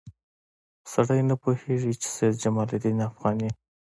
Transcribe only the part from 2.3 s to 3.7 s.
جمال الدین افغاني.